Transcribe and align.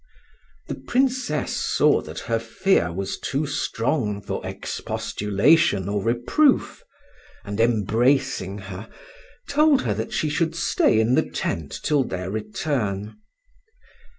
The 0.67 0.73
Princess 0.73 1.55
saw 1.55 2.01
that 2.01 2.21
her 2.21 2.39
fear 2.39 2.91
was 2.91 3.19
too 3.19 3.45
strong 3.45 4.19
for 4.19 4.43
expostulation 4.43 5.87
or 5.87 6.01
reproof, 6.03 6.83
and, 7.45 7.59
embracing 7.61 8.57
her, 8.73 8.89
told 9.47 9.83
her 9.83 9.93
that 9.93 10.11
she 10.11 10.27
should 10.27 10.55
stay 10.55 10.99
in 10.99 11.13
the 11.13 11.29
tent 11.29 11.81
till 11.83 12.03
their 12.03 12.31
return. 12.31 13.17